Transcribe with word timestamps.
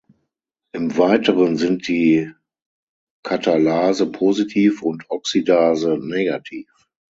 Im 0.71 0.97
Weiteren 0.97 1.57
sind 1.57 1.85
sie 1.85 2.31
Katalase 3.21 4.07
positiv 4.11 4.81
und 4.81 5.05
Oxidase 5.11 5.99
negativ. 6.01 6.71